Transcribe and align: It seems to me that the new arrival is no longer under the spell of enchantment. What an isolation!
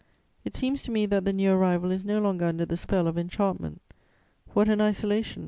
It 0.43 0.55
seems 0.57 0.81
to 0.81 0.91
me 0.91 1.05
that 1.05 1.25
the 1.25 1.31
new 1.31 1.51
arrival 1.51 1.91
is 1.91 2.03
no 2.03 2.17
longer 2.19 2.45
under 2.45 2.65
the 2.65 2.75
spell 2.75 3.05
of 3.05 3.19
enchantment. 3.19 3.81
What 4.53 4.67
an 4.67 4.81
isolation! 4.81 5.39